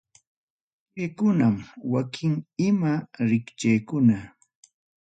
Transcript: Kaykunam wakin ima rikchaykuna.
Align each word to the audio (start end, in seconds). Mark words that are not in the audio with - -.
Kaykunam 0.93 1.55
wakin 1.91 2.33
ima 2.67 2.91
rikchaykuna. 3.29 4.17